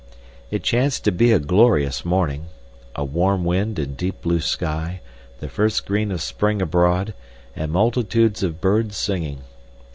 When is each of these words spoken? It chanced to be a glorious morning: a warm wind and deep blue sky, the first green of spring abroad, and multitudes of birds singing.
It 0.49 0.63
chanced 0.63 1.03
to 1.03 1.11
be 1.11 1.31
a 1.31 1.37
glorious 1.37 2.03
morning: 2.03 2.45
a 2.95 3.05
warm 3.05 3.43
wind 3.45 3.77
and 3.77 3.95
deep 3.95 4.19
blue 4.23 4.39
sky, 4.39 4.99
the 5.39 5.47
first 5.47 5.85
green 5.85 6.11
of 6.11 6.23
spring 6.23 6.59
abroad, 6.59 7.13
and 7.55 7.71
multitudes 7.71 8.41
of 8.41 8.59
birds 8.59 8.97
singing. 8.97 9.43